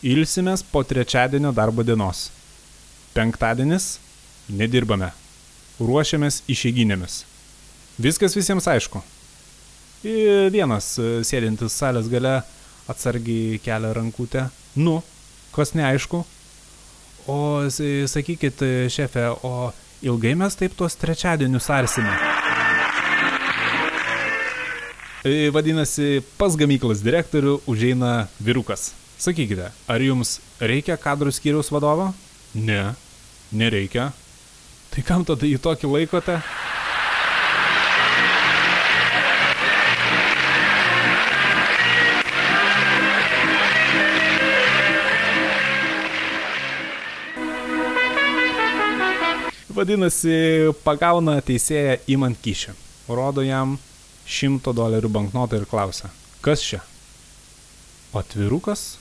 ilsimės 0.05 0.63
po 0.63 0.83
trečiadienio 0.83 1.51
darbo 1.51 1.83
dienos. 1.83 2.29
Penktadienis 3.15 3.97
nedirbame. 4.49 5.11
Ruošiamės 5.79 6.41
išeiginėmis. 6.47 7.23
Viskas 7.99 8.35
visiems 8.37 8.67
aišku. 8.67 9.01
Ir 10.05 10.51
vienas 10.53 10.93
e, 10.99 11.23
sėdintis 11.25 11.73
salės 11.73 12.07
gale 12.11 12.43
atsargiai 12.91 13.59
kelia 13.63 13.93
rankutę. 13.93 14.49
Nu, 14.75 15.01
kas 15.55 15.73
neaišku. 15.77 16.23
O 17.27 17.37
sakykit, 17.69 18.61
šefe, 18.93 19.29
o 19.43 19.71
ilgai 20.05 20.35
mes 20.37 20.57
taip 20.59 20.75
tuos 20.77 20.97
trečiadienius 21.01 21.69
arsime? 21.73 22.13
E, 25.25 25.49
Vadinasi, 25.49 26.21
pas 26.37 26.53
gamyklos 26.53 27.01
direktorių 27.01 27.57
užeina 27.65 28.27
virukas. 28.37 28.91
Sakykite, 29.17 29.71
ar 29.89 30.03
jums 30.05 30.37
reikia 30.61 30.99
kadrų 31.01 31.33
skyriaus 31.33 31.71
vadovo? 31.73 32.11
Ne, 32.53 32.93
nereikia. 33.49 34.11
Tai 34.93 35.03
kam 35.07 35.25
tada 35.25 35.49
į 35.49 35.57
tokį 35.63 35.89
laikote? 35.89 36.37
Vadinasi, 49.85 50.73
pagauna 50.81 51.35
teisėją 51.45 51.99
įmant 52.09 52.39
kyšį. 52.41 52.71
Rodo 53.13 53.43
jam 53.45 53.75
100 54.25 54.71
dolerių 54.73 55.11
banknotą 55.13 55.59
ir 55.59 55.67
klausia, 55.69 56.09
kas 56.41 56.63
čia? 56.65 56.79
O 58.09 58.17
atvirukas 58.17 58.95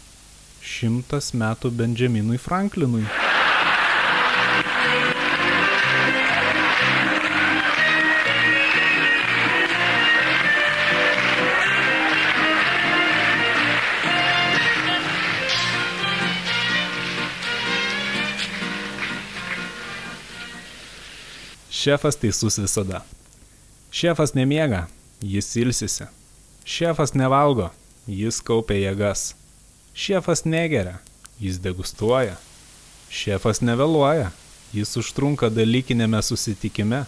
šimtas 0.61 1.31
metų 1.41 1.71
Benjaminui 1.73 2.37
Franklinui. 2.37 3.07
Šefas 21.85 22.17
teisus 22.17 22.57
visada. 22.57 23.03
Šefas 23.93 24.31
nemiega, 24.35 24.87
jis 25.21 25.57
ilsisi. 25.57 26.07
Šefas 26.65 27.13
nevalgo, 27.13 27.67
jis 28.09 28.39
kaupia 28.41 28.79
jėgas. 28.79 29.35
Šefas 29.93 30.47
negeria, 30.49 30.95
jis 31.37 31.59
degustuoja. 31.61 32.39
Šefas 33.13 33.61
nevėluoja, 33.61 34.31
jis 34.73 34.97
užtrunka 35.03 35.53
dalykinėme 35.53 36.23
susitikime. 36.25 37.03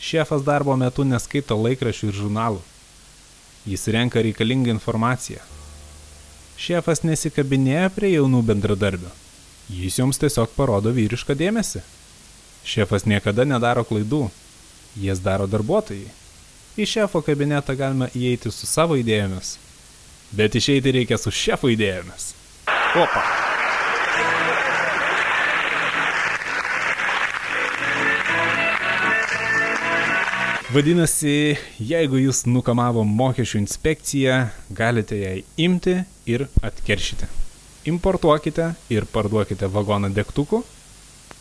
Šefas 0.00 0.40
darbo 0.48 0.72
metu 0.80 1.04
neskaito 1.04 1.60
laikraščių 1.60 2.08
ir 2.14 2.18
žurnalų. 2.22 2.64
Jis 3.68 3.88
renka 3.92 4.24
reikalingą 4.24 4.72
informaciją. 4.78 5.44
Šefas 6.56 7.04
nesikabinėja 7.04 7.92
prie 7.92 8.16
jaunų 8.16 8.40
bendradarbių. 8.54 9.16
Jis 9.84 10.00
joms 10.00 10.24
tiesiog 10.24 10.56
parodo 10.56 10.96
vyrišką 10.96 11.36
dėmesį. 11.36 11.84
Šefas 12.70 13.02
niekada 13.02 13.42
nedaro 13.42 13.82
klaidų, 13.82 14.28
jas 15.02 15.18
daro 15.24 15.48
darbuotojai. 15.50 16.06
Į 16.78 16.86
šefo 16.86 17.18
kabinetą 17.26 17.74
galima 17.74 18.06
įeiti 18.14 18.52
su 18.54 18.68
savo 18.70 18.94
idėjomis, 19.00 19.56
bet 20.38 20.54
išeiti 20.54 20.92
reikia 20.94 21.18
su 21.18 21.32
šefo 21.34 21.72
idėjomis. 21.74 22.28
Opa. 22.94 23.24
Vadinasi, 30.70 31.56
jeigu 31.82 32.22
jūs 32.22 32.44
nukamavo 32.46 33.02
mokesčių 33.02 33.64
inspekciją, 33.64 34.42
galite 34.70 35.18
jai 35.18 35.38
imti 35.58 35.96
ir 36.30 36.46
atkeršyti. 36.62 37.26
Importuokite 37.90 38.76
ir 38.94 39.10
parduokite 39.10 39.66
vagoną 39.66 40.14
degtukų, 40.14 40.62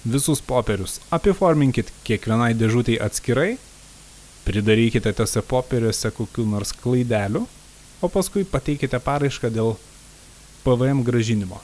visus 0.04 0.42
popierius 0.42 1.00
apiforminkit 1.12 1.92
kiekvienai 2.08 2.54
dėžutei 2.58 3.00
atskirai, 3.04 3.58
pridarykite 4.48 5.12
tose 5.14 5.44
popieriuose 5.46 6.12
kokiu 6.16 6.46
nors 6.48 6.72
klaidelių, 6.74 7.46
o 8.00 8.08
paskui 8.12 8.46
pateikite 8.48 9.00
paraišką 9.04 9.52
dėl 9.52 9.76
PVM 10.64 11.04
gražinimo. 11.04 11.60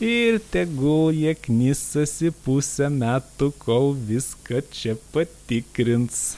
Ir 0.00 0.38
tegul 0.52 1.14
jie 1.16 1.32
knisasi 1.46 2.30
pusę 2.44 2.90
metų, 2.92 3.50
kol 3.64 3.94
viską 3.96 4.60
čia 4.70 4.98
patikrins. 5.14 6.36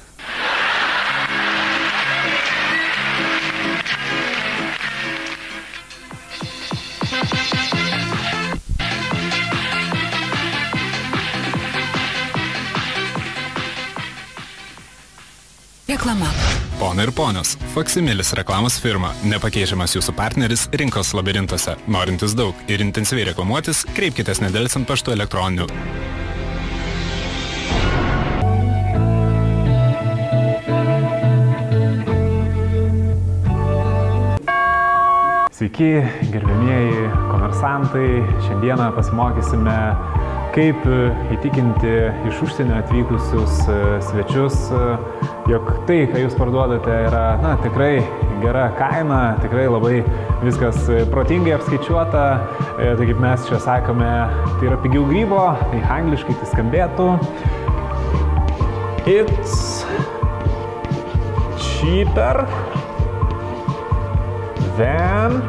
Reklama. 15.99 16.27
Pona 16.79 17.03
ir 17.03 17.11
ponios, 17.11 17.57
Faksimilis 17.75 18.29
reklamos 18.39 18.77
firma, 18.79 19.09
nepakeičiamas 19.27 19.97
jūsų 19.97 20.13
partneris 20.15 20.69
rinkos 20.71 21.09
labirintuose. 21.11 21.73
Norintis 21.91 22.37
daug 22.39 22.55
ir 22.71 22.85
intensyviai 22.85 23.27
reklamuotis, 23.33 23.81
kreipkitės 23.97 24.39
nedelsant 24.39 24.87
paštu 24.87 25.11
elektroniniu. 25.17 25.67
Sveiki, 35.59 35.91
gerbėmieji 36.31 37.11
komersantai. 37.33 38.07
Šiandieną 38.47 38.93
pasimokysime, 38.95 39.81
kaip 40.59 40.87
e, 40.91 40.97
įtikinti 41.37 41.91
iš 42.27 42.41
užsienio 42.43 42.79
atvykusius 42.81 43.61
e, 43.71 43.77
svečius, 44.09 44.57
e, 44.75 44.81
jog 45.53 45.69
tai, 45.87 46.01
ką 46.11 46.23
jūs 46.25 46.35
parduodate, 46.39 46.95
yra 47.07 47.23
na, 47.43 47.55
tikrai 47.63 48.01
gera 48.43 48.67
kaina, 48.79 49.21
tikrai 49.43 49.69
labai 49.71 50.01
viskas 50.43 50.81
protingai 51.13 51.55
apskaičiuota. 51.57 52.25
Tai 52.79 53.07
kaip 53.07 53.23
mes 53.23 53.47
čia 53.49 53.59
sakome, 53.63 54.11
tai 54.59 54.69
yra 54.71 54.79
pigiau 54.83 55.07
grybo, 55.09 55.43
tai 55.71 55.83
angliškai 55.99 56.37
tai 56.41 56.51
skambėtų. 56.53 57.09
It's 59.09 59.85
cheaper 61.59 62.45
than 64.79 65.41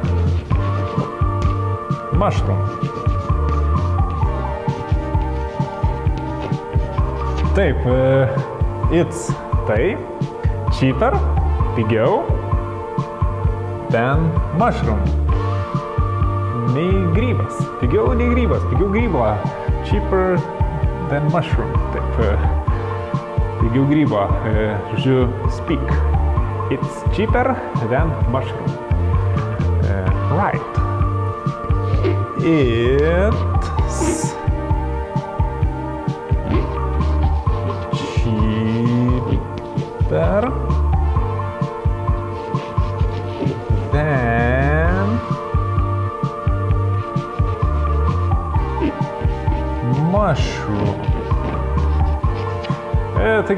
mushroom. 2.17 2.78
Taip, 7.59 7.75
e, 7.91 8.99
it's 9.01 9.33
tai, 9.67 9.97
cheaper, 10.71 11.11
pigiau, 11.75 12.23
than 13.91 14.31
mushroom. 14.55 15.01
Nei 16.71 16.87
grybas, 17.11 17.59
pigiau 17.81 18.15
nei 18.15 18.31
grybas, 18.31 18.63
pigiau 18.71 18.87
grybo, 18.87 19.25
cheaper 19.83 20.39
than 21.11 21.27
mushroom. 21.35 21.67
Taip, 21.91 22.23
e, 22.23 22.31
pigiau 23.59 23.83
grybo, 23.91 24.23
e, 24.47 24.71
žodžiu, 24.93 25.27
speak. 25.51 25.83
It's 26.71 27.03
cheaper 27.11 27.59
than 27.91 28.07
mushroom. 28.31 28.71
Right. 30.31 30.63
It's 32.39 32.78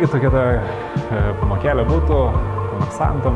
irgi 0.02 0.12
tokia 0.12 0.30
ta 0.34 0.44
e, 0.58 1.18
pamokelė 1.38 1.84
būtų 1.86 2.16
komersantam, 2.72 3.36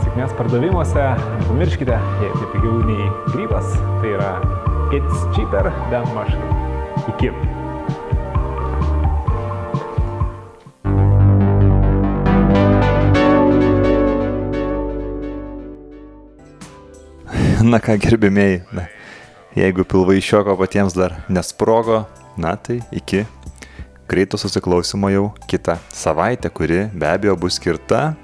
sėkmės 0.00 0.32
pardavimuose. 0.38 1.02
Nepamirškite, 1.42 1.98
jei 2.22 2.30
tai 2.32 2.46
pigiau 2.54 2.78
nei 2.88 3.10
grybas, 3.34 3.68
tai 4.00 4.14
yra 4.14 4.30
it's 4.96 5.26
cheaper 5.36 5.68
than 5.92 6.08
mushroom. 6.16 6.56
Iki. 7.12 7.34
Na 17.68 17.84
ką, 17.84 18.00
gerbimieji, 18.00 18.62
jeigu 19.60 19.84
pilvai 19.84 20.16
iš 20.22 20.32
šioko 20.32 20.56
patiems 20.64 20.96
dar 20.96 21.20
nesprogo, 21.28 22.06
na 22.40 22.56
tai 22.56 22.80
iki 22.88 23.26
greito 24.08 24.38
susiklausimo 24.40 25.10
jau 25.12 25.32
kitą 25.50 25.78
savaitę, 25.92 26.50
kuri 26.50 26.86
be 26.94 27.08
abejo 27.08 27.36
bus 27.36 27.58
skirta 27.58 28.14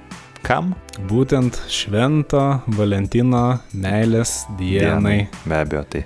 kam? 0.42 0.74
Būtent 1.08 1.56
švento 1.70 2.60
Valentino 2.76 3.60
meilės 3.72 4.44
dienai. 4.58 5.28
Be 5.46 5.60
abejo, 5.62 5.84
tai 5.88 6.04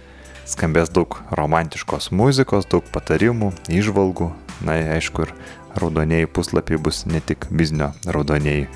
skambės 0.49 0.93
daug 0.95 1.19
romantiškos 1.35 2.11
muzikos, 2.15 2.69
daug 2.71 2.87
patarimų, 2.95 3.53
išvalgų. 3.73 4.31
Na, 4.65 4.79
aišku, 4.95 5.27
ir 5.27 5.33
raudonieji 5.81 6.31
puslapiai 6.31 6.79
bus 6.81 7.05
ne 7.11 7.21
tik 7.25 7.49
biznio 7.51 7.91
raudonieji 8.07 8.69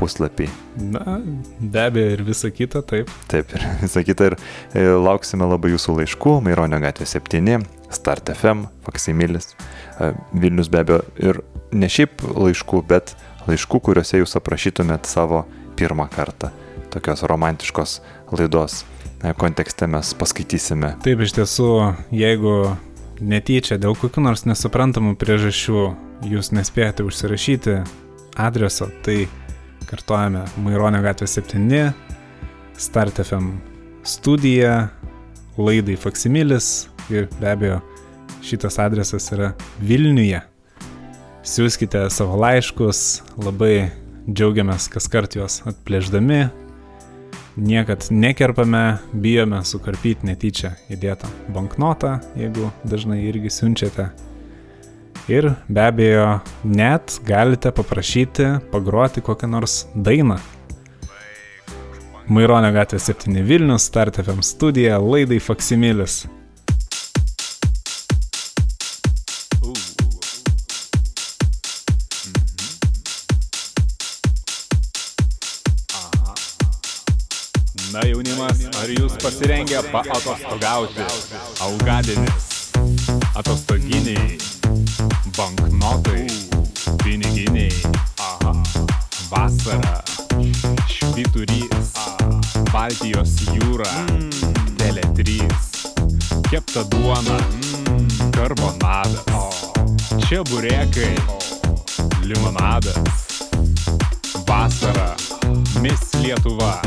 puslapiai. 0.00 0.48
Na, 0.80 1.18
be 1.60 1.84
abejo 1.84 2.14
ir 2.16 2.24
visa 2.26 2.50
kita, 2.50 2.82
taip. 2.82 3.10
Taip, 3.30 3.52
ir 3.54 3.66
visa 3.84 4.02
kita. 4.06 4.32
Ir 4.74 4.96
lauksime 5.04 5.46
labai 5.48 5.74
jūsų 5.74 6.00
laiškų. 6.00 6.40
Maironio 6.46 6.80
gatvė 6.82 7.08
7, 7.12 7.60
Start 7.90 8.30
FM, 8.30 8.68
Faksimilis, 8.86 9.54
e, 9.98 10.12
Vilnius 10.32 10.70
be 10.70 10.82
abejo. 10.84 11.00
Ir 11.18 11.40
ne 11.72 11.88
šiaip 11.90 12.22
laiškų, 12.22 12.82
bet 12.90 13.14
laiškų, 13.48 13.80
kuriuose 13.88 14.20
jūs 14.20 14.36
aprašytumėt 14.38 15.10
savo 15.10 15.44
pirmą 15.78 16.06
kartą. 16.12 16.52
Tokios 16.90 17.24
romantiškos 17.30 17.98
laidos 18.34 18.82
e, 19.22 19.34
kontekste 19.38 19.88
mes 19.90 20.14
paskaitysime. 20.18 20.94
Taip, 21.04 21.24
iš 21.24 21.34
tiesų, 21.38 21.70
jeigu 22.14 22.54
netyčia 23.20 23.78
dėl 23.80 23.96
kokių 23.98 24.24
nors 24.24 24.46
nesuprantamų 24.48 25.16
priežasčių 25.20 25.84
jūs 26.30 26.52
nespėjate 26.56 27.04
užsirašyti 27.06 27.80
adreso, 28.40 28.88
tai 29.04 29.24
kartuojame 29.90 30.44
Maironio 30.62 31.02
gatvė 31.04 31.28
7, 31.28 31.90
Start 32.80 33.18
FM 33.20 33.58
studija, 34.08 34.88
laidai 35.60 35.96
Faksimilis 36.00 36.89
ir 37.10 37.28
be 37.40 37.50
abejo 37.50 37.80
šitas 38.42 38.78
adresas 38.78 39.30
yra 39.34 39.52
Vilniuje. 39.80 40.40
Siūskite 41.46 42.04
savo 42.12 42.36
laiškus, 42.40 43.22
labai 43.40 43.90
džiaugiamės 44.28 44.88
kas 44.92 45.08
kart 45.10 45.36
juos 45.36 45.60
atplėždami. 45.68 46.48
Niekad 47.60 48.06
nekerpame, 48.14 49.00
bijome 49.12 49.62
sukarpyti 49.66 50.28
netyčia 50.28 50.74
įdėtą 50.92 51.28
banknotą, 51.52 52.18
jeigu 52.38 52.70
dažnai 52.86 53.22
irgi 53.26 53.50
siunčiate. 53.52 54.10
Ir 55.30 55.50
be 55.68 55.82
abejo, 55.84 56.40
net 56.64 57.18
galite 57.26 57.72
paprašyti 57.74 58.46
pagroti 58.72 59.22
kokią 59.24 59.50
nors 59.50 59.84
dainą. 59.94 60.38
Maironio 62.30 62.70
gatvė 62.70 63.00
7 63.02 63.42
Vilnius, 63.42 63.88
Start 63.90 64.20
FM 64.22 64.44
studija, 64.46 65.00
laidai 65.02 65.40
Faksimilis. 65.42 66.22
Ar 78.80 78.90
jūs 78.94 79.16
pasirengę 79.20 79.80
paatostogauti? 79.92 81.04
Algadienis, 81.64 82.70
atostoginiai, 83.36 84.38
banknotai, 85.36 86.24
piniginiai, 87.02 87.72
aha, 88.24 88.54
vasara, 89.28 90.00
švyturys, 90.88 91.92
Baltijos 92.70 93.34
jūra, 93.50 93.90
Tele3, 94.80 95.50
kepta 96.48 96.86
duona, 96.94 97.36
karbonadas, 98.36 99.60
čia 100.24 100.40
burėkai, 100.48 101.12
limonadas, 102.24 103.28
vasara, 104.48 105.12
Miss 105.80 106.14
Lietuva 106.22 106.78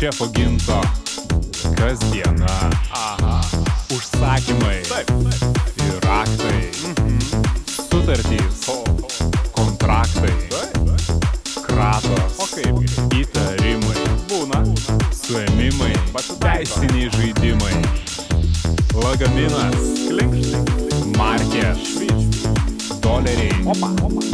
šefo 0.00 0.26
ginto 0.34 0.80
kasdiena. 1.76 2.70
Aha. 2.90 3.40
Užsakymai. 3.90 4.82
Taip, 4.88 5.06
taip. 5.06 5.58
Ir 5.76 6.00
raktai. 6.02 6.70
Mhm. 6.84 7.18
Sutartys. 7.66 8.70
Kontraktai. 9.52 10.32
Kratos. 11.62 12.38
O 12.38 12.46
kaip? 12.54 12.80
Įtarimai. 13.12 14.00
Būna. 14.28 14.62
Suėmimai. 15.12 15.92
Teisiniai 16.40 17.10
žaidimai. 17.18 17.76
Lagaminas. 19.04 19.76
Klinkštai. 20.08 21.12
Markės. 21.18 21.84
Doleriai. 23.04 23.52
Opa, 23.66 23.92
opa. 24.00 24.24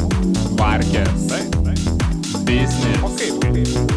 Varkės. 0.62 1.26
Taip, 1.26 1.60
taip. 1.66 2.42
Biznis. 2.46 3.02
O 3.02 3.10
kaip? 3.18 3.42
Ruletė. 3.42 3.95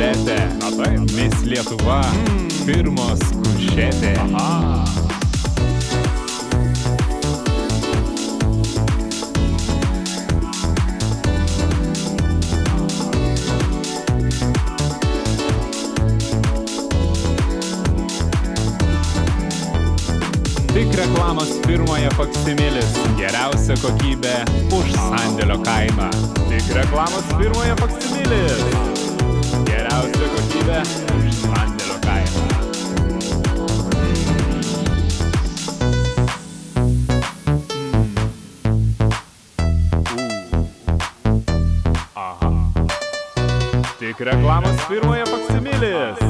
Taip. 0.00 1.12
Mis 1.12 1.34
Lietuva. 1.44 2.00
Firmos 2.64 3.20
kušetė. 3.36 4.14
Aha. 4.32 4.84
Tik 20.70 20.96
reklamos 20.96 21.52
firmoje 21.66 22.08
Faksimilis. 22.16 22.96
Geriausia 23.20 23.76
kokybė 23.84 24.38
už 24.78 24.96
sandėlio 24.96 25.60
kainą. 25.66 26.08
Tik 26.46 26.72
reklamos 26.80 27.28
firmoje 27.36 27.76
Faksimilis 27.84 28.89
valstybė 30.60 30.80
už 31.16 31.24
sandėlio 31.40 31.96
kainą 32.04 32.44
Tik 44.00 44.20
reklamos 44.26 44.80
firmoje 44.88 45.24
Faksimilis. 45.28 46.22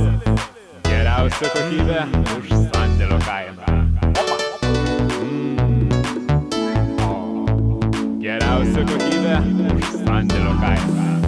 Geriausia 0.89 1.51
kokybė 1.55 2.01
už 2.37 2.51
sandėlio 2.67 3.21
kainą. 3.29 3.79
Geriausia 8.21 8.85
kokybė 8.91 9.39
už 9.79 9.95
sandėlio 10.03 10.59
kainą. 10.61 11.20